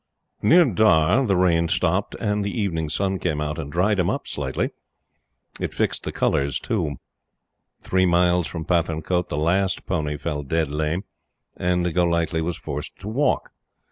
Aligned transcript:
Near 0.41 0.65
Dhar 0.65 1.27
the 1.27 1.35
rain 1.37 1.67
stopped 1.67 2.15
and 2.19 2.43
the 2.43 2.59
evening 2.59 2.89
sun 2.89 3.19
came 3.19 3.39
out 3.39 3.59
and 3.59 3.71
dried 3.71 3.99
him 3.99 4.09
up 4.09 4.25
slightly. 4.27 4.71
It 5.59 5.75
fixed 5.75 6.05
the 6.05 6.11
colors, 6.11 6.59
too. 6.59 6.95
Three 7.83 8.07
miles 8.07 8.47
from 8.47 8.65
Pathankote 8.65 9.29
the 9.29 9.37
last 9.37 9.85
pony 9.85 10.17
fell 10.17 10.41
dead 10.41 10.69
lame, 10.69 11.03
and 11.55 11.93
Golightly 11.93 12.41
was 12.41 12.57
forced 12.57 12.95
to 13.01 13.07
walk. 13.07 13.51